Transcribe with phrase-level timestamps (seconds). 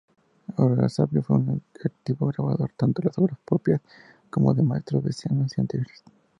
[0.57, 3.81] Orazio fue un activo grabador, tanto de obras propias
[4.31, 6.03] como de maestros venecianos anteriores.